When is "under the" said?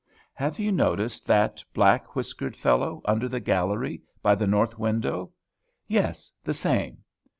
3.05-3.39